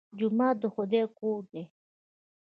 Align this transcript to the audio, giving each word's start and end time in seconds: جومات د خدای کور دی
جومات 0.19 0.55
د 0.61 0.65
خدای 0.73 1.03
کور 1.17 1.41
دی 1.51 1.63